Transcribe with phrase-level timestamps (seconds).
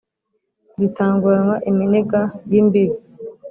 [0.77, 2.97] zitanguranwa iminega y' imbibi